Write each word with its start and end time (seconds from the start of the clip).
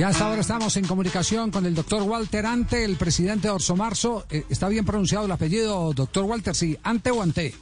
Ya 0.00 0.08
hasta 0.08 0.24
ahora 0.24 0.40
estamos 0.40 0.74
en 0.78 0.86
comunicación 0.86 1.50
con 1.50 1.66
el 1.66 1.74
doctor 1.74 2.02
Walter 2.04 2.46
Ante, 2.46 2.86
el 2.86 2.96
presidente 2.96 3.48
de 3.48 3.50
Orso 3.52 3.76
Marzo. 3.76 4.24
Eh, 4.30 4.46
¿Está 4.48 4.66
bien 4.70 4.86
pronunciado 4.86 5.26
el 5.26 5.30
apellido, 5.30 5.92
doctor 5.92 6.24
Walter? 6.24 6.54
Sí, 6.54 6.78
¿Ante 6.82 7.10
o 7.10 7.20
Ante? 7.20 7.52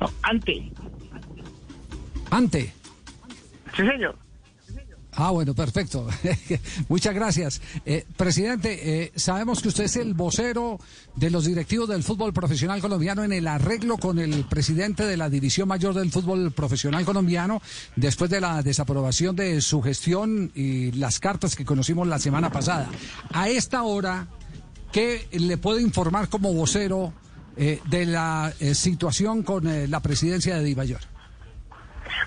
No, 0.00 0.10
ante. 0.22 0.72
Ante. 2.32 2.74
Sí, 3.76 3.86
señor. 3.86 4.18
Ah, 5.14 5.30
bueno, 5.30 5.54
perfecto. 5.54 6.06
Muchas 6.88 7.14
gracias. 7.14 7.60
Eh, 7.84 8.06
presidente, 8.16 9.02
eh, 9.04 9.12
sabemos 9.14 9.60
que 9.60 9.68
usted 9.68 9.84
es 9.84 9.96
el 9.96 10.14
vocero 10.14 10.78
de 11.16 11.28
los 11.28 11.44
directivos 11.44 11.88
del 11.88 12.02
fútbol 12.02 12.32
profesional 12.32 12.80
colombiano 12.80 13.22
en 13.22 13.32
el 13.32 13.46
arreglo 13.46 13.98
con 13.98 14.18
el 14.18 14.44
presidente 14.46 15.04
de 15.04 15.18
la 15.18 15.28
División 15.28 15.68
Mayor 15.68 15.94
del 15.94 16.10
Fútbol 16.10 16.52
Profesional 16.52 17.04
Colombiano 17.04 17.60
después 17.94 18.30
de 18.30 18.40
la 18.40 18.62
desaprobación 18.62 19.36
de 19.36 19.60
su 19.60 19.82
gestión 19.82 20.50
y 20.54 20.92
las 20.92 21.20
cartas 21.20 21.56
que 21.56 21.66
conocimos 21.66 22.08
la 22.08 22.18
semana 22.18 22.50
pasada. 22.50 22.88
A 23.34 23.50
esta 23.50 23.82
hora, 23.82 24.28
¿qué 24.92 25.28
le 25.32 25.58
puedo 25.58 25.78
informar 25.78 26.30
como 26.30 26.54
vocero 26.54 27.12
eh, 27.58 27.80
de 27.90 28.06
la 28.06 28.54
situación 28.72 29.42
con 29.42 29.90
la 29.90 30.00
presidencia 30.00 30.56
de 30.56 30.64
Divayor? 30.64 31.11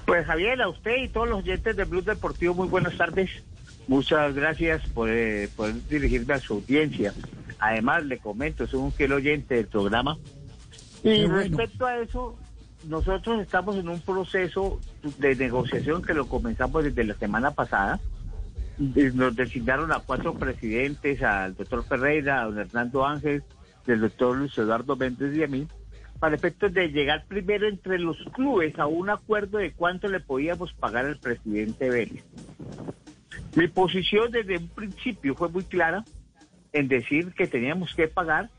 Pues 0.05 0.25
Javier, 0.27 0.61
a 0.61 0.69
usted 0.69 0.97
y 1.03 1.07
todos 1.07 1.27
los 1.27 1.39
oyentes 1.39 1.75
de 1.75 1.83
Blue 1.83 2.01
Deportivo, 2.01 2.53
muy 2.53 2.67
buenas 2.67 2.95
tardes. 2.95 3.29
Muchas 3.87 4.35
gracias 4.35 4.87
por, 4.89 5.09
eh, 5.09 5.49
dirigirme 5.89 6.35
a 6.35 6.39
su 6.39 6.55
audiencia. 6.55 7.13
Además, 7.59 8.05
le 8.05 8.19
comento, 8.19 8.67
soy 8.67 8.81
un 8.81 8.91
fiel 8.91 9.13
oyente 9.13 9.55
del 9.55 9.67
programa. 9.67 10.17
Y 11.03 11.25
respecto 11.25 11.85
a 11.85 11.99
eso, 11.99 12.37
nosotros 12.87 13.41
estamos 13.41 13.77
en 13.77 13.89
un 13.89 13.99
proceso 13.99 14.79
de 15.19 15.35
negociación 15.35 16.01
que 16.01 16.13
lo 16.13 16.27
comenzamos 16.27 16.83
desde 16.83 17.03
la 17.03 17.15
semana 17.15 17.51
pasada. 17.51 17.99
Nos 18.77 19.35
designaron 19.35 19.91
a 19.91 19.99
cuatro 19.99 20.33
presidentes, 20.33 21.21
al 21.23 21.55
doctor 21.55 21.83
Ferreira, 21.83 22.41
a 22.41 22.45
don 22.45 22.59
Hernando 22.59 23.05
Ángel, 23.05 23.43
del 23.85 24.01
doctor 24.01 24.35
Luis 24.35 24.57
Eduardo 24.57 24.95
Méndez 24.95 25.35
y 25.35 25.43
a 25.43 25.47
mí, 25.47 25.67
para 26.19 26.35
efectos 26.35 26.73
de 26.73 26.89
llegar 26.89 27.25
primero 27.27 27.67
entre 27.67 27.99
los 27.99 28.17
clubes 28.33 28.77
a 28.79 28.87
un 28.87 29.09
acuerdo 29.09 29.57
de 29.57 29.73
cuánto 29.73 30.07
le 30.07 30.19
podíamos 30.19 30.73
pagar 30.73 31.05
al 31.05 31.17
presidente 31.17 31.89
Vélez. 31.89 32.23
Mi 33.55 33.67
posición 33.67 34.31
desde 34.31 34.57
un 34.57 34.67
principio 34.69 35.35
fue 35.35 35.49
muy 35.49 35.63
clara 35.63 36.03
en 36.73 36.87
decir 36.87 37.33
que 37.33 37.47
teníamos 37.47 37.93
que 37.95 38.07
pagar 38.07 38.49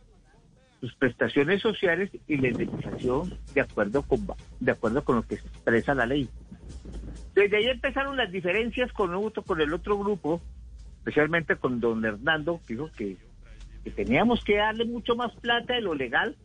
sus 0.81 0.95
prestaciones 0.95 1.63
sociales 1.63 2.11
y 2.27 2.37
la 2.37 2.48
indemnización 2.48 3.39
de 3.55 3.61
acuerdo 3.61 4.03
con 4.03 4.27
de 4.61 4.73
acuerdo 4.73 5.05
con 5.05 5.17
lo 5.17 5.23
que 5.23 5.37
expresa 5.37 5.95
la 5.95 6.07
ley. 6.07 6.29
Desde 7.35 7.57
ahí 7.57 7.67
empezaron 7.67 8.17
las 8.17 8.31
diferencias 8.31 8.93
con, 8.93 9.31
con 9.31 9.61
el 9.61 9.73
otro 9.73 9.98
grupo, 9.98 10.41
especialmente 10.98 11.57
con 11.57 11.81
don 11.81 12.05
Hernando, 12.05 12.61
que 12.67 12.75
dijo 12.75 12.91
que 12.97 13.17
teníamos 13.95 14.43
que 14.45 14.57
darle 14.57 14.85
mucho 14.85 15.15
más 15.15 15.35
plata 15.37 15.75
de 15.75 15.81
lo 15.81 15.95
legal 15.95 16.37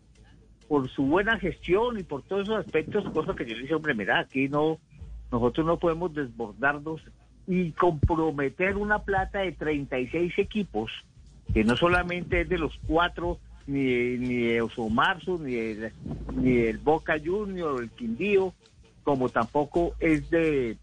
por 0.67 0.89
su 0.89 1.03
buena 1.03 1.37
gestión 1.39 1.99
y 1.99 2.03
por 2.03 2.23
todos 2.23 2.43
esos 2.43 2.65
aspectos, 2.65 3.09
cosa 3.13 3.35
que 3.35 3.45
yo 3.45 3.55
le 3.55 3.63
dije, 3.63 3.75
hombre, 3.75 3.93
mira, 3.93 4.19
aquí 4.19 4.47
no, 4.47 4.79
nosotros 5.31 5.65
no 5.65 5.77
podemos 5.77 6.13
desbordarnos 6.13 7.01
y 7.47 7.71
comprometer 7.71 8.77
una 8.77 8.99
plata 8.99 9.39
de 9.39 9.51
36 9.51 10.33
equipos, 10.37 10.91
que 11.53 11.63
no 11.63 11.75
solamente 11.75 12.41
es 12.41 12.49
de 12.49 12.57
los 12.57 12.79
cuatro, 12.87 13.39
ni, 13.67 14.17
ni 14.17 14.35
de 14.43 14.61
Osomarzo, 14.61 15.37
ni, 15.37 15.53
de, 15.53 15.91
ni 16.35 16.53
del 16.53 16.77
Boca 16.77 17.15
Junior, 17.23 17.81
el 17.81 17.89
Quindío, 17.89 18.53
como 19.03 19.29
tampoco 19.29 19.95
es 19.99 20.29
de, 20.29 20.77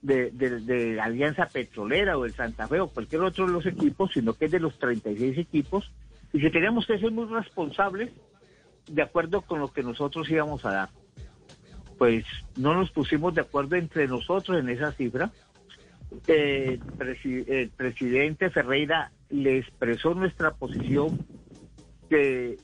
de, 0.00 0.30
de, 0.30 1.00
Alianza 1.00 1.46
Petrolera 1.46 2.18
o 2.18 2.22
del 2.22 2.32
Santa 2.32 2.66
Fe 2.66 2.80
o 2.80 2.88
cualquier 2.88 3.22
otro 3.22 3.46
de 3.46 3.52
los 3.52 3.66
equipos, 3.66 4.10
sino 4.12 4.34
que 4.34 4.46
es 4.46 4.50
de 4.50 4.60
los 4.60 4.78
36 4.78 5.38
equipos, 5.38 5.90
y 6.32 6.40
que 6.40 6.50
tenemos 6.50 6.86
que 6.86 6.98
ser 6.98 7.10
muy 7.10 7.26
responsables 7.26 8.10
de 8.86 9.02
acuerdo 9.02 9.42
con 9.42 9.60
lo 9.60 9.72
que 9.72 9.82
nosotros 9.82 10.28
íbamos 10.30 10.64
a 10.64 10.72
dar. 10.72 10.88
Pues 11.98 12.24
no 12.56 12.74
nos 12.74 12.90
pusimos 12.90 13.34
de 13.34 13.42
acuerdo 13.42 13.76
entre 13.76 14.08
nosotros 14.08 14.58
en 14.58 14.68
esa 14.68 14.92
cifra. 14.92 15.30
el 16.26 17.70
presidente 17.76 18.50
Ferreira 18.50 19.12
le 19.30 19.58
expresó 19.58 20.14
nuestra 20.14 20.52
posición 20.52 21.24
que, 22.08 22.58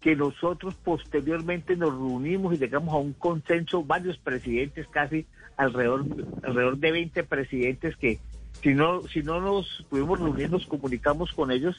que 0.00 0.16
nosotros 0.16 0.74
posteriormente 0.74 1.76
nos 1.76 1.92
reunimos 1.92 2.54
y 2.54 2.58
llegamos 2.58 2.94
a 2.94 2.98
un 2.98 3.12
consenso, 3.12 3.84
varios 3.84 4.18
presidentes, 4.18 4.86
casi 4.88 5.26
alrededor, 5.56 6.04
alrededor 6.42 6.78
de 6.78 6.92
20 6.92 7.24
presidentes 7.24 7.96
que 7.96 8.18
si 8.62 8.72
no, 8.74 9.02
si 9.02 9.22
no 9.22 9.40
nos 9.40 9.84
pudimos 9.90 10.18
reunir, 10.18 10.50
nos 10.50 10.66
comunicamos 10.66 11.32
con 11.32 11.50
ellos 11.50 11.76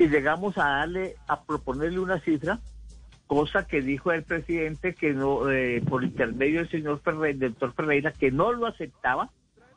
y 0.00 0.08
llegamos 0.08 0.56
a 0.56 0.64
darle, 0.64 1.16
a 1.28 1.42
proponerle 1.42 2.00
una 2.00 2.20
cifra, 2.20 2.58
cosa 3.26 3.66
que 3.66 3.82
dijo 3.82 4.10
el 4.12 4.22
presidente 4.22 4.94
que 4.94 5.12
no, 5.12 5.50
eh, 5.50 5.82
por 5.86 6.02
intermedio 6.02 6.60
del 6.60 6.70
señor 6.70 7.02
Ferreira, 7.04 7.48
doctor 7.48 7.74
Ferreira, 7.74 8.10
que 8.10 8.30
no 8.30 8.50
lo 8.50 8.66
aceptaba 8.66 9.30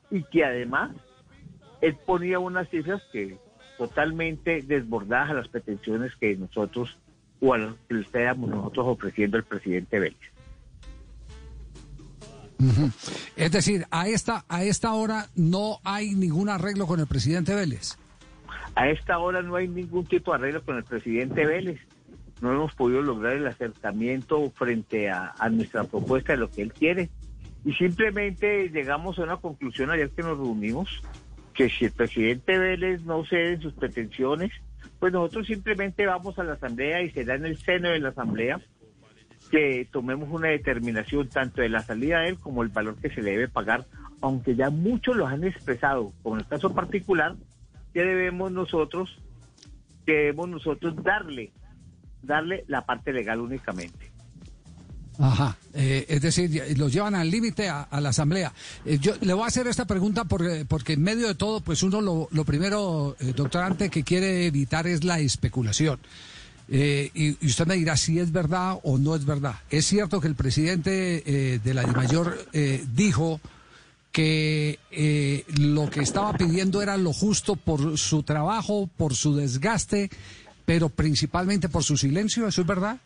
y 0.09 0.23
que 0.23 0.45
además 0.45 0.95
él 1.81 1.97
ponía 2.06 2.39
unas 2.39 2.69
cifras 2.69 3.01
que 3.11 3.38
totalmente 3.78 4.61
desbordadas 4.61 5.31
a 5.31 5.34
las 5.34 5.50
pretensiones 5.50 6.16
que 6.16 6.38
nosotros 6.38 6.97
o 7.41 7.53
a 7.53 7.57
las 7.57 7.75
que 7.90 7.95
le 7.95 8.01
estábamos 8.03 8.50
nosotros 8.50 8.85
ofreciendo 8.88 9.35
al 9.35 9.44
presidente 9.44 10.00
Vélez. 10.00 10.17
Es 13.35 13.51
decir, 13.51 13.85
a 13.91 14.07
esta, 14.07 14.45
a 14.47 14.63
esta 14.63 14.94
hora 14.94 15.28
no 15.35 15.79
hay 15.84 16.16
ningún 16.16 16.47
arreglo 16.47 16.88
con 16.88 17.01
el 17.01 17.07
presidente 17.07 17.53
Vélez. 17.53 17.97
A 18.75 18.89
esta 18.89 19.19
hora 19.19 19.41
no 19.41 19.56
hay 19.56 19.67
ningún 19.67 20.06
tipo 20.06 20.31
de 20.31 20.38
arreglo 20.38 20.63
con 20.63 20.78
el 20.78 20.84
presidente 20.84 21.45
Vélez. 21.45 21.79
No 22.41 22.51
hemos 22.51 22.73
podido 22.73 23.01
lograr 23.01 23.34
el 23.34 23.47
acercamiento 23.47 24.50
frente 24.51 25.09
a, 25.09 25.34
nuestra 25.51 25.84
propuesta 25.84 26.34
de 26.34 26.39
lo 26.39 26.50
que 26.50 26.63
él 26.63 26.73
quiere. 26.73 27.09
Y 27.63 27.73
simplemente 27.73 28.69
llegamos 28.69 29.17
a 29.19 29.23
una 29.23 29.38
conclusión 29.38 29.91
ayer 29.91 30.09
que 30.09 30.23
nos 30.23 30.38
reunimos, 30.38 31.01
que 31.53 31.69
si 31.69 31.85
el 31.85 31.91
presidente 31.91 32.57
Vélez 32.57 33.03
no 33.03 33.23
cede 33.25 33.53
en 33.53 33.61
sus 33.61 33.73
pretensiones, 33.73 34.51
pues 35.00 35.13
nosotros 35.13 35.47
simplemente 35.47 36.05
vamos 36.05 36.38
a 36.40 36.44
la 36.44 36.53
asamblea 36.53 37.01
y 37.01 37.11
será 37.11 37.35
en 37.35 37.45
el 37.45 37.57
seno 37.57 37.90
de 37.90 38.00
la 38.00 38.09
asamblea 38.09 38.59
que 39.51 39.88
tomemos 39.91 40.29
una 40.31 40.47
determinación 40.47 41.29
tanto 41.29 41.61
de 41.61 41.69
la 41.69 41.81
salida 41.81 42.22
de 42.22 42.29
él 42.29 42.40
como 42.40 42.63
el 42.63 42.69
valor 42.69 42.95
que 42.95 43.09
se 43.09 43.22
le 43.22 43.31
debe 43.31 43.47
pagar, 43.47 43.85
aunque 44.19 44.55
ya 44.55 44.69
muchos 44.69 45.16
lo 45.16 45.28
han 45.28 45.44
expresado, 45.44 46.11
como 46.23 46.35
en 46.35 46.41
el 46.41 46.47
caso 46.47 46.73
particular, 46.73 47.35
¿qué 47.93 48.03
debemos 48.03 48.51
nosotros? 48.51 49.17
debemos 50.05 50.49
nosotros 50.49 50.95
darle? 51.03 51.51
Darle 52.21 52.63
la 52.67 52.85
parte 52.85 53.13
legal 53.13 53.39
únicamente. 53.41 54.13
Ajá, 55.19 55.57
eh, 55.73 56.05
es 56.07 56.21
decir, 56.21 56.63
los 56.77 56.91
llevan 56.91 57.13
al 57.13 57.29
límite 57.29 57.69
a, 57.69 57.87
la 57.99 58.09
asamblea. 58.09 58.51
Eh, 58.83 58.97
yo 58.99 59.13
le 59.21 59.33
voy 59.33 59.43
a 59.43 59.47
hacer 59.47 59.67
esta 59.67 59.85
pregunta 59.85 60.25
porque, 60.25 60.65
porque 60.67 60.93
en 60.93 61.03
medio 61.03 61.27
de 61.27 61.35
todo, 61.35 61.61
pues 61.61 61.83
uno 61.83 62.01
lo, 62.01 62.45
primero, 62.45 63.15
eh, 63.19 63.33
doctor 63.35 63.63
Ante, 63.63 63.89
que 63.89 64.03
quiere 64.03 64.47
evitar 64.47 64.87
es 64.87 65.03
la 65.03 65.19
especulación. 65.19 65.99
Y, 66.67 67.45
usted 67.45 67.67
me 67.67 67.75
dirá 67.75 67.95
si 67.97 68.19
es 68.19 68.31
verdad 68.31 68.79
o 68.83 68.97
no 68.97 69.15
es 69.15 69.25
verdad. 69.25 69.55
Es 69.69 69.85
cierto 69.85 70.19
que 70.19 70.27
el 70.27 70.35
presidente 70.35 71.59
de 71.63 71.73
la 71.73 71.83
DIMAYOR 71.83 72.47
dijo 72.95 73.39
que 74.13 74.79
eh, 74.91 75.44
lo 75.59 75.90
que 75.90 76.01
estaba 76.01 76.34
pidiendo 76.34 76.81
era 76.81 76.96
lo 76.97 77.12
justo 77.12 77.56
por 77.56 77.97
su 77.97 78.22
trabajo, 78.24 78.88
por 78.96 79.16
su 79.16 79.35
desgaste, 79.35 80.09
pero 80.66 80.88
principalmente 80.88 81.68
por 81.68 81.84
su 81.84 81.97
silencio, 81.97 82.47
¿eso 82.47 82.62
es 82.62 82.68
verdad? 82.68 82.97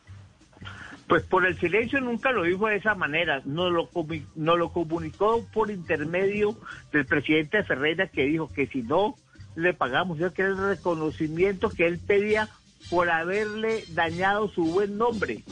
Pues 1.08 1.24
por 1.24 1.46
el 1.46 1.58
silencio 1.58 2.02
nunca 2.02 2.34
lo 2.34 2.44
dijo 2.44 2.68
de 2.68 2.76
esa 2.76 2.94
manera, 2.94 3.42
no 3.46 3.70
lo, 3.70 3.90
no 4.36 4.58
lo 4.58 4.74
comunicó 4.74 5.48
por 5.54 5.72
intermedio 5.72 6.58
del 6.92 7.06
presidente 7.06 7.64
Ferreira 7.64 8.08
que 8.08 8.26
dijo 8.26 8.52
que 8.54 8.68
si 8.68 8.82
no 8.82 9.16
le 9.56 9.74
pagamos, 9.74 10.20
ya 10.20 10.32
que 10.32 10.42
el 10.42 10.58
reconocimiento 10.58 11.70
que 11.70 11.88
él 11.88 12.00
pedía 12.00 12.50
por 12.90 13.10
haberle 13.10 13.86
dañado 13.94 14.50
su 14.50 14.66
buen 14.66 14.98
nombre. 14.98 15.44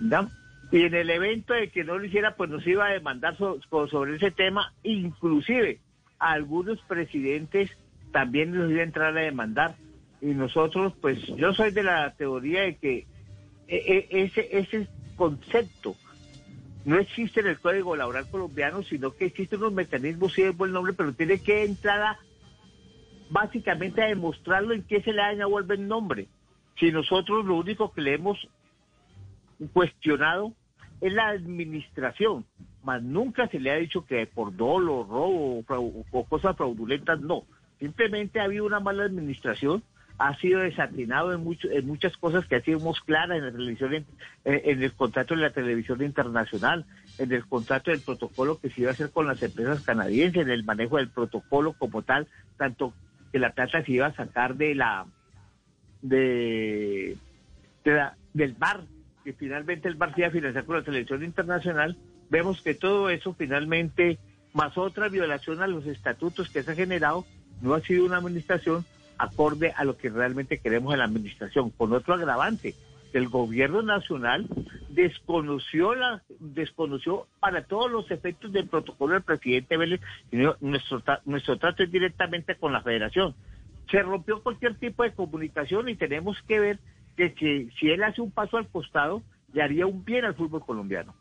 ¿no? 0.00 0.30
Y 0.70 0.82
en 0.82 0.94
el 0.94 1.08
evento 1.10 1.54
de 1.54 1.70
que 1.70 1.84
no 1.84 1.98
lo 1.98 2.04
hiciera, 2.04 2.36
pues 2.36 2.50
nos 2.50 2.66
iba 2.66 2.86
a 2.86 2.92
demandar 2.92 3.36
sobre 3.36 4.16
ese 4.16 4.30
tema, 4.30 4.72
inclusive 4.82 5.80
algunos 6.18 6.80
presidentes 6.82 7.70
también 8.12 8.52
nos 8.52 8.70
iban 8.70 8.80
a 8.80 8.84
entrar 8.84 9.16
a 9.16 9.20
demandar. 9.20 9.76
Y 10.20 10.26
nosotros, 10.26 10.92
pues 11.00 11.24
yo 11.26 11.52
soy 11.54 11.70
de 11.70 11.84
la 11.84 12.12
teoría 12.14 12.62
de 12.62 12.76
que 12.76 13.06
e, 13.68 13.76
e, 14.10 14.22
ese, 14.24 14.48
ese 14.50 14.88
concepto 15.16 15.94
no 16.84 16.98
existe 16.98 17.40
en 17.40 17.48
el 17.48 17.60
Código 17.60 17.96
Laboral 17.96 18.28
colombiano, 18.30 18.82
sino 18.82 19.12
que 19.12 19.26
existen 19.26 19.60
unos 19.60 19.74
mecanismos, 19.74 20.32
sí 20.32 20.42
es 20.42 20.56
buen 20.56 20.72
nombre, 20.72 20.92
pero 20.92 21.12
tiene 21.12 21.38
que 21.40 21.64
entrar 21.64 22.16
básicamente 23.30 24.02
a 24.02 24.06
demostrarlo 24.06 24.74
en 24.74 24.82
qué 24.82 25.02
se 25.02 25.12
le 25.12 25.22
daña 25.22 25.46
o 25.46 25.58
el 25.58 25.88
nombre. 25.88 26.28
Si 26.78 26.90
nosotros 26.90 27.44
lo 27.44 27.56
único 27.56 27.92
que 27.92 28.00
le 28.00 28.14
hemos 28.14 28.38
cuestionado 29.66 30.52
es 31.00 31.12
la 31.12 31.28
administración, 31.28 32.44
mas 32.82 33.02
nunca 33.02 33.48
se 33.48 33.60
le 33.60 33.70
ha 33.70 33.76
dicho 33.76 34.04
que 34.04 34.26
por 34.26 34.56
dolo, 34.56 35.04
robo 35.04 35.64
o, 36.12 36.24
cosas 36.24 36.56
fraudulentas, 36.56 37.20
no. 37.20 37.44
Simplemente 37.78 38.40
ha 38.40 38.44
habido 38.44 38.66
una 38.66 38.80
mala 38.80 39.04
administración, 39.04 39.82
ha 40.18 40.36
sido 40.38 40.60
desatinado 40.60 41.32
en, 41.32 41.44
mucho, 41.44 41.70
en 41.70 41.86
muchas 41.86 42.16
cosas 42.16 42.44
que 42.46 42.56
hacíamos 42.56 43.00
claras 43.00 43.38
en 43.38 43.44
la 43.44 43.52
televisión, 43.52 43.94
en, 43.94 44.06
en, 44.44 44.82
el 44.82 44.92
contrato 44.92 45.34
de 45.34 45.42
la 45.42 45.50
televisión 45.50 46.02
internacional, 46.02 46.86
en 47.18 47.32
el 47.32 47.46
contrato 47.46 47.92
del 47.92 48.00
protocolo 48.00 48.58
que 48.60 48.70
se 48.70 48.80
iba 48.80 48.90
a 48.90 48.94
hacer 48.94 49.10
con 49.10 49.28
las 49.28 49.40
empresas 49.42 49.82
canadienses, 49.82 50.42
en 50.42 50.50
el 50.50 50.64
manejo 50.64 50.96
del 50.96 51.08
protocolo 51.08 51.72
como 51.74 52.02
tal, 52.02 52.26
tanto 52.56 52.92
que 53.30 53.38
la 53.38 53.52
plata 53.52 53.84
se 53.84 53.92
iba 53.92 54.06
a 54.06 54.14
sacar 54.14 54.56
de 54.56 54.74
la 54.74 55.06
de, 56.02 57.16
del 58.34 58.52
bar, 58.54 58.82
que 59.28 59.34
finalmente 59.34 59.88
el 59.88 59.94
bar 59.94 60.14
se 60.14 60.22
iba 60.22 60.30
financiar 60.30 60.64
con 60.64 60.76
la 60.76 60.82
televisión 60.82 61.22
internacional, 61.22 61.98
vemos 62.30 62.62
que 62.62 62.74
todo 62.74 63.10
eso 63.10 63.34
finalmente, 63.34 64.18
más 64.54 64.78
otra 64.78 65.10
violación 65.10 65.60
a 65.60 65.66
los 65.66 65.84
estatutos 65.84 66.48
que 66.48 66.62
se 66.62 66.70
ha 66.70 66.74
generado, 66.74 67.26
no 67.60 67.74
ha 67.74 67.80
sido 67.82 68.06
una 68.06 68.16
administración 68.16 68.86
acorde 69.18 69.74
a 69.76 69.84
lo 69.84 69.98
que 69.98 70.08
realmente 70.08 70.60
queremos 70.60 70.94
en 70.94 71.00
la 71.00 71.04
administración, 71.04 71.68
con 71.68 71.92
otro 71.92 72.14
agravante. 72.14 72.74
El 73.12 73.28
gobierno 73.28 73.82
nacional 73.82 74.46
desconoció 74.88 75.94
la 75.94 76.22
desconoció 76.40 77.26
para 77.38 77.64
todos 77.64 77.90
los 77.90 78.10
efectos 78.10 78.50
del 78.50 78.66
protocolo 78.66 79.12
del 79.12 79.22
presidente 79.24 79.76
Vélez 79.76 80.00
nuestro 80.60 81.02
nuestro 81.26 81.58
trato 81.58 81.82
es 81.82 81.92
directamente 81.92 82.54
con 82.54 82.72
la 82.72 82.80
Federación 82.80 83.34
se 83.90 84.02
rompió 84.02 84.42
cualquier 84.42 84.74
tipo 84.74 85.02
de 85.02 85.12
comunicación 85.12 85.88
y 85.88 85.96
tenemos 85.96 86.36
que 86.46 86.60
ver 86.60 86.78
que, 87.18 87.68
si 87.78 87.90
él 87.90 88.02
hace 88.04 88.20
un 88.20 88.30
paso 88.30 88.56
al 88.56 88.68
costado, 88.68 89.22
le 89.52 89.62
haría 89.62 89.86
un 89.86 90.04
bien 90.04 90.24
al 90.24 90.34
fútbol 90.34 90.64
colombiano. 90.64 91.14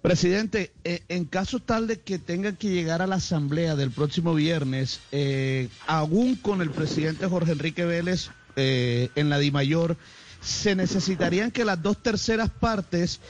Presidente, 0.00 0.72
eh, 0.84 1.02
en 1.08 1.24
caso 1.24 1.58
tal 1.58 1.86
de 1.86 2.00
que 2.00 2.18
tenga 2.18 2.52
que 2.52 2.70
llegar 2.70 3.02
a 3.02 3.06
la 3.06 3.16
asamblea 3.16 3.74
del 3.74 3.90
próximo 3.90 4.34
viernes, 4.34 5.00
eh, 5.10 5.68
aún 5.86 6.36
con 6.36 6.62
el 6.62 6.70
presidente 6.70 7.26
Jorge 7.26 7.52
Enrique 7.52 7.84
Vélez 7.84 8.30
eh, 8.54 9.10
en 9.16 9.28
la 9.28 9.38
DIMAYOR, 9.38 9.96
se 10.40 10.76
necesitarían 10.76 11.50
que 11.50 11.64
las 11.64 11.82
dos 11.82 12.00
terceras 12.02 12.50
partes 12.50 13.20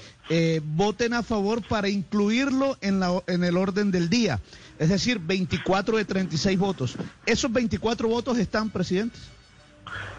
voten 0.64 1.14
a 1.14 1.22
favor 1.22 1.66
para 1.66 1.88
incluirlo 1.88 2.76
en, 2.82 3.00
la, 3.00 3.22
en 3.28 3.44
el 3.44 3.56
orden 3.56 3.90
del 3.90 4.10
día 4.10 4.40
es 4.78 4.88
decir, 4.88 5.18
24 5.18 5.96
de 5.96 6.04
36 6.04 6.58
votos. 6.58 6.96
¿Esos 7.24 7.52
24 7.52 8.08
votos 8.08 8.38
están, 8.38 8.70
presidentes? 8.70 9.20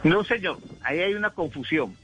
No, 0.03 0.23
señor, 0.23 0.57
ahí 0.83 0.99
hay 0.99 1.13
una 1.13 1.31
confusión. 1.31 1.95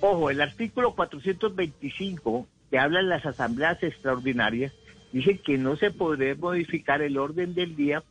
Ojo, 0.00 0.30
el 0.30 0.40
artículo 0.40 0.94
425, 0.94 2.46
que 2.70 2.78
habla 2.78 3.00
en 3.00 3.08
las 3.08 3.24
asambleas 3.24 3.82
extraordinarias, 3.82 4.72
dice 5.12 5.38
que 5.38 5.56
no 5.58 5.76
se 5.76 5.90
podrá 5.90 6.34
modificar 6.34 7.00
el 7.00 7.16
orden 7.16 7.54
del 7.54 7.76
día, 7.76 8.02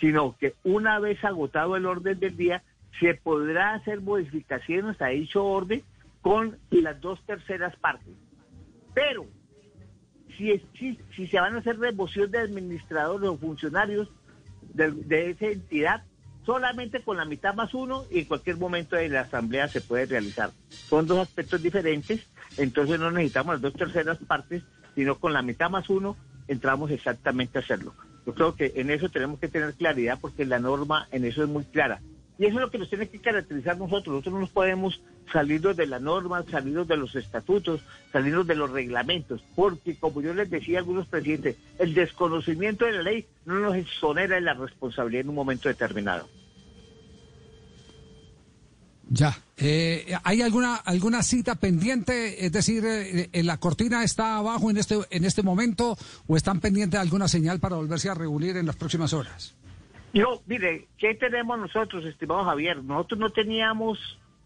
sino 0.00 0.36
que 0.38 0.54
una 0.64 0.98
vez 0.98 1.24
agotado 1.24 1.76
el 1.76 1.86
orden 1.86 2.18
del 2.18 2.36
día, 2.36 2.62
se 3.00 3.14
podrá 3.14 3.74
hacer 3.74 4.00
modificaciones 4.00 5.00
a 5.00 5.08
dicho 5.08 5.44
orden 5.44 5.82
con 6.20 6.58
las 6.70 7.00
dos 7.00 7.24
terceras 7.26 7.76
partes. 7.76 8.14
Pero 8.94 9.26
si, 10.36 10.60
si, 11.14 11.26
se 11.26 11.40
van 11.40 11.54
a 11.54 11.58
hacer 11.58 11.78
remoción 11.78 12.30
de 12.30 12.38
administradores 12.38 13.28
o 13.28 13.38
funcionarios 13.38 14.08
de, 14.74 15.30
esa 15.30 15.46
entidad, 15.46 16.04
solamente 16.48 17.02
con 17.02 17.18
la 17.18 17.26
mitad 17.26 17.54
más 17.54 17.74
uno 17.74 18.06
y 18.10 18.20
en 18.20 18.24
cualquier 18.24 18.56
momento 18.56 18.96
de 18.96 19.10
la 19.10 19.20
asamblea 19.20 19.68
se 19.68 19.82
puede 19.82 20.06
realizar. 20.06 20.50
Son 20.70 21.06
dos 21.06 21.18
aspectos 21.18 21.62
diferentes, 21.62 22.26
entonces 22.56 22.98
no 22.98 23.10
necesitamos 23.10 23.56
las 23.56 23.60
dos 23.60 23.74
terceras 23.74 24.16
partes, 24.26 24.62
sino 24.94 25.18
con 25.18 25.34
la 25.34 25.42
mitad 25.42 25.68
más 25.68 25.90
uno 25.90 26.16
entramos 26.46 26.90
exactamente 26.90 27.58
a 27.58 27.60
hacerlo. 27.60 27.92
Yo 28.24 28.32
creo 28.32 28.54
que 28.54 28.72
en 28.76 28.88
eso 28.90 29.10
tenemos 29.10 29.38
que 29.38 29.48
tener 29.48 29.74
claridad 29.74 30.16
porque 30.22 30.46
la 30.46 30.58
norma 30.58 31.06
en 31.10 31.26
eso 31.26 31.42
es 31.42 31.50
muy 31.50 31.64
clara. 31.64 32.00
Y 32.38 32.46
eso 32.46 32.54
es 32.54 32.62
lo 32.62 32.70
que 32.70 32.78
nos 32.78 32.88
tiene 32.88 33.10
que 33.10 33.20
caracterizar 33.20 33.76
nosotros. 33.76 34.06
Nosotros 34.06 34.32
no 34.32 34.40
nos 34.40 34.50
podemos 34.50 35.02
salirnos 35.32 35.76
de 35.76 35.86
la 35.86 35.98
norma, 35.98 36.44
salirnos 36.50 36.88
de 36.88 36.96
los 36.96 37.14
estatutos, 37.14 37.80
salirnos 38.12 38.46
de 38.46 38.54
los 38.54 38.70
reglamentos, 38.70 39.42
porque 39.54 39.96
como 39.96 40.20
yo 40.20 40.34
les 40.34 40.50
decía 40.50 40.78
a 40.78 40.80
algunos 40.80 41.06
presidentes, 41.06 41.56
el 41.78 41.94
desconocimiento 41.94 42.84
de 42.84 42.92
la 42.92 43.02
ley 43.02 43.26
no 43.46 43.60
nos 43.60 43.76
exonera 43.76 44.36
de 44.36 44.42
la 44.42 44.54
responsabilidad 44.54 45.22
en 45.22 45.28
un 45.30 45.34
momento 45.34 45.68
determinado. 45.68 46.28
Ya. 49.10 49.34
Eh, 49.56 50.14
¿Hay 50.22 50.42
alguna 50.42 50.76
alguna 50.76 51.22
cita 51.22 51.54
pendiente? 51.54 52.44
Es 52.44 52.52
decir, 52.52 52.84
eh, 52.86 53.30
¿la 53.42 53.56
cortina 53.56 54.04
está 54.04 54.36
abajo 54.36 54.70
en 54.70 54.76
este 54.76 54.96
en 55.10 55.24
este 55.24 55.42
momento 55.42 55.96
o 56.26 56.36
están 56.36 56.60
pendientes 56.60 56.98
de 56.98 57.02
alguna 57.02 57.26
señal 57.26 57.58
para 57.58 57.76
volverse 57.76 58.10
a 58.10 58.14
reunir 58.14 58.56
en 58.58 58.66
las 58.66 58.76
próximas 58.76 59.14
horas? 59.14 59.56
No, 60.12 60.40
mire, 60.46 60.88
¿qué 60.98 61.14
tenemos 61.14 61.58
nosotros, 61.58 62.04
estimado 62.04 62.44
Javier? 62.44 62.82
Nosotros 62.82 63.20
no 63.20 63.30
teníamos, 63.30 63.98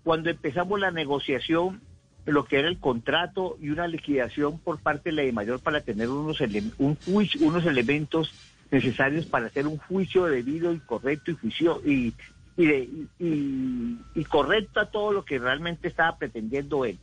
cuando 0.05 0.31
empezamos 0.31 0.81
la 0.81 0.91
negociación, 0.91 1.81
lo 2.27 2.45
que 2.45 2.59
era 2.59 2.69
el 2.69 2.79
contrato 2.79 3.57
y 3.61 3.71
una 3.71 3.89
liquidación 3.89 4.59
por 4.59 4.81
parte 4.81 5.11
de 5.11 5.17
la 5.17 5.23
de 5.23 5.33
mayor 5.33 5.61
para 5.61 5.81
tener 5.81 6.09
unos, 6.09 6.41
un 6.79 6.97
juicio, 6.97 7.47
unos 7.47 7.67
elementos 7.67 8.33
necesarios 8.71 9.27
para 9.27 9.47
hacer 9.47 9.67
un 9.67 9.79
juicio 9.79 10.25
debido 10.25 10.73
y 10.73 10.79
correcto 10.81 11.31
y 11.31 11.35
juicio 11.35 11.83
y, 11.85 12.15
y, 12.57 13.07
y, 13.19 14.25
correcto 14.25 14.81
a 14.81 14.91
todo 14.91 15.13
lo 15.13 15.25
que 15.25 15.39
realmente 15.39 15.89
estaba 15.89 16.17
pretendiendo 16.17 16.85
él. 16.85 16.99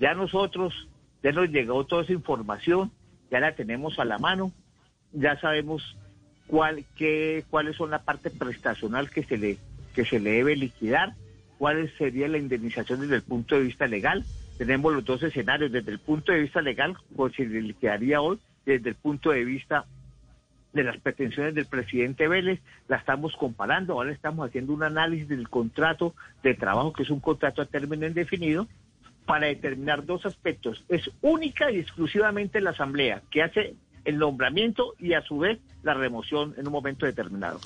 Ya 0.00 0.14
nosotros, 0.14 0.88
ya 1.22 1.32
nos 1.32 1.50
llegó 1.50 1.84
toda 1.84 2.02
esa 2.02 2.12
información, 2.12 2.90
ya 3.30 3.40
la 3.40 3.54
tenemos 3.54 3.98
a 3.98 4.04
la 4.04 4.18
mano, 4.18 4.50
ya 5.12 5.38
sabemos 5.40 5.96
cuál, 6.46 6.84
qué, 6.96 7.44
cuáles 7.48 7.76
son 7.76 7.90
la 7.90 8.02
parte 8.02 8.30
prestacional 8.30 9.10
que 9.10 9.22
se 9.22 9.36
le 9.36 9.58
que 9.94 10.04
se 10.04 10.18
le 10.18 10.30
debe 10.30 10.56
liquidar, 10.56 11.14
cuál 11.64 11.90
sería 11.96 12.28
la 12.28 12.36
indemnización 12.36 13.00
desde 13.00 13.16
el 13.16 13.22
punto 13.22 13.54
de 13.54 13.62
vista 13.62 13.86
legal. 13.86 14.22
Tenemos 14.58 14.92
los 14.92 15.02
dos 15.02 15.22
escenarios, 15.22 15.72
desde 15.72 15.92
el 15.92 15.98
punto 15.98 16.30
de 16.30 16.40
vista 16.40 16.60
legal, 16.60 16.94
pues 17.16 17.38
le 17.38 17.62
liquidaría 17.62 18.20
hoy, 18.20 18.38
desde 18.66 18.90
el 18.90 18.96
punto 18.96 19.30
de 19.30 19.46
vista 19.46 19.86
de 20.74 20.84
las 20.84 20.98
pretensiones 20.98 21.54
del 21.54 21.64
presidente 21.64 22.28
Vélez, 22.28 22.60
la 22.86 22.98
estamos 22.98 23.34
comparando, 23.36 23.94
ahora 23.94 24.12
estamos 24.12 24.46
haciendo 24.46 24.74
un 24.74 24.82
análisis 24.82 25.26
del 25.26 25.48
contrato 25.48 26.14
de 26.42 26.52
trabajo, 26.52 26.92
que 26.92 27.04
es 27.04 27.08
un 27.08 27.20
contrato 27.20 27.62
a 27.62 27.64
término 27.64 28.06
indefinido, 28.06 28.68
para 29.24 29.46
determinar 29.46 30.04
dos 30.04 30.26
aspectos. 30.26 30.84
Es 30.90 31.10
única 31.22 31.70
y 31.70 31.78
exclusivamente 31.78 32.60
la 32.60 32.72
Asamblea, 32.72 33.22
que 33.30 33.42
hace 33.42 33.74
el 34.04 34.18
nombramiento 34.18 34.92
y 34.98 35.14
a 35.14 35.22
su 35.22 35.38
vez 35.38 35.60
la 35.82 35.94
remoción 35.94 36.52
en 36.58 36.66
un 36.66 36.74
momento 36.74 37.06
determinado. 37.06 37.58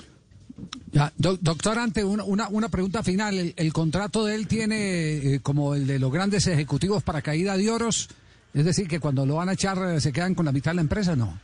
Ya, 0.91 1.11
doctor, 1.17 1.77
ante 1.77 2.03
una, 2.03 2.47
una, 2.47 2.69
pregunta 2.69 3.03
final. 3.03 3.53
¿El, 3.55 3.73
contrato 3.73 4.25
de 4.25 4.35
él 4.35 4.47
tiene, 4.47 5.35
eh, 5.35 5.39
como 5.41 5.75
el 5.75 5.85
de 5.85 5.99
los 5.99 6.11
grandes 6.11 6.47
ejecutivos, 6.47 7.03
para 7.03 7.21
caída 7.21 7.57
de 7.57 7.69
oros? 7.69 8.09
Es 8.53 8.65
decir, 8.65 8.87
que 8.87 8.99
cuando 8.99 9.25
lo 9.25 9.35
van 9.35 9.49
a 9.49 9.53
echar 9.53 9.77
eh, 9.77 10.01
se 10.01 10.11
quedan 10.11 10.33
con 10.33 10.45
la 10.45 10.51
mitad 10.51 10.71
de 10.71 10.75
la 10.75 10.81
empresa, 10.81 11.15
¿no? 11.15 11.39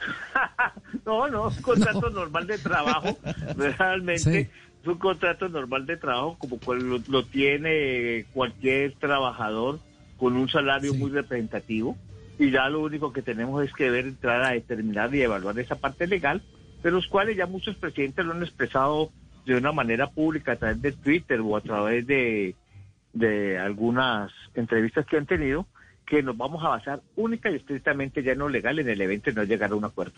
no, 1.04 1.28
no, 1.28 1.48
es 1.48 1.56
un 1.56 1.62
contrato 1.62 2.10
normal 2.10 2.46
de 2.46 2.58
trabajo, 2.58 3.18
realmente. 3.56 4.50
Es 4.82 4.88
un 4.88 4.98
contrato 4.98 5.48
normal 5.48 5.84
de 5.84 5.96
trabajo 5.96 6.38
como 6.38 6.58
lo, 6.74 7.24
tiene 7.26 8.24
cualquier 8.32 8.94
trabajador 8.94 9.78
con 10.16 10.36
un 10.36 10.48
salario 10.48 10.94
muy 10.94 11.10
representativo 11.10 11.96
y 12.38 12.50
ya 12.50 12.68
lo 12.70 12.80
único 12.80 13.12
que 13.12 13.20
tenemos 13.20 13.62
es 13.62 13.72
que 13.74 13.90
ver, 13.90 14.06
entrar 14.06 14.42
a 14.42 14.52
determinar 14.52 15.14
y 15.14 15.20
evaluar 15.20 15.58
esa 15.58 15.74
parte 15.74 16.06
legal, 16.06 16.42
de 16.82 16.90
los 16.90 17.06
cuales 17.06 17.36
ya 17.36 17.46
muchos 17.46 17.76
presidentes 17.76 18.24
lo 18.24 18.32
han 18.32 18.42
expresado 18.42 19.10
de 19.46 19.56
una 19.56 19.72
manera 19.72 20.10
pública 20.10 20.52
a 20.52 20.56
través 20.56 20.82
de 20.82 20.92
Twitter 20.92 21.40
o 21.40 21.56
a 21.56 21.60
través 21.60 22.06
de, 22.06 22.54
de 23.12 23.58
algunas 23.58 24.30
entrevistas 24.54 25.06
que 25.06 25.16
han 25.16 25.26
tenido, 25.26 25.66
que 26.06 26.22
nos 26.22 26.36
vamos 26.36 26.64
a 26.64 26.68
basar 26.68 27.00
única 27.16 27.50
y 27.50 27.56
estrictamente 27.56 28.22
ya 28.22 28.34
no 28.34 28.48
legal 28.48 28.78
en 28.78 28.88
el 28.88 29.00
evento 29.00 29.30
y 29.30 29.34
no 29.34 29.44
llegar 29.44 29.70
a 29.70 29.76
un 29.76 29.84
acuerdo. 29.84 30.14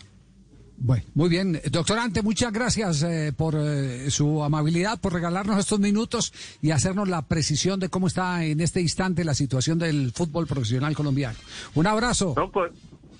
Bueno, 0.85 1.05
muy 1.15 1.29
bien. 1.29 1.61
Doctorante, 1.71 2.23
muchas 2.23 2.53
gracias 2.53 3.05
eh, 3.05 3.33
por 3.37 3.55
eh, 3.57 4.11
su 4.11 4.43
amabilidad, 4.43 5.01
por 5.01 5.13
regalarnos 5.13 5.57
estos 5.59 5.79
minutos 5.79 6.33
y 6.61 6.73
hacernos 6.73 7.09
la 7.09 7.23
precisión 7.23 7.79
de 7.79 7.89
cómo 7.89 8.09
está 8.09 8.45
en 8.45 8.61
este 8.61 8.81
instante 8.81 9.23
la 9.23 9.35
situación 9.35 9.79
del 9.79 10.11
fútbol 10.11 10.49
profesional 10.49 10.97
colombiano. 10.97 11.39
Un 11.75 11.87
abrazo. 11.87 12.35
Pues, 12.53 12.73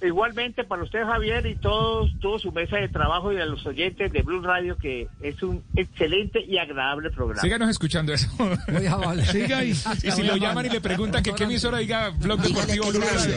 igualmente 0.03 0.65
para 0.65 0.83
usted, 0.83 1.05
Javier, 1.05 1.47
y 1.47 1.57
todos, 1.57 2.11
toda 2.21 2.39
su 2.39 2.53
mesa 2.53 2.77
de 2.77 2.89
trabajo 2.89 3.33
y 3.33 3.41
a 3.41 3.47
los 3.47 3.65
oyentes 3.67 4.13
de 4.13 4.23
Blue 4.23 4.43
Radio, 4.43 4.77
que 4.77 5.09
es 5.21 5.43
un 5.43 5.63
excelente 5.77 6.41
y 6.45 6.59
agradable 6.59 7.11
programa. 7.11 7.41
Síganos 7.41 7.71
escuchando 7.71 8.13
eso. 8.13 8.29
Muy 8.69 8.87
amable. 8.87 9.25
Siga 9.27 9.65
y, 9.65 9.71
y 9.71 9.75
si 9.75 10.23
lo 10.23 10.37
llaman 10.37 10.67
y 10.67 10.71
le 10.71 10.81
preguntan 10.81 11.23
que 11.23 11.33
qué 11.33 11.45
emisora 11.45 11.79
diga 11.79 12.11
Blog 12.11 12.41
Deportivo 12.41 12.91
Blue 12.91 13.01
Radio. 13.01 13.37